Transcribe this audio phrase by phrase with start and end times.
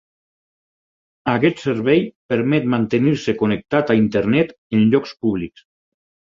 [1.33, 2.01] Aquest servei
[2.35, 5.67] permet mantenir-se connectat a Internet en llocs públics.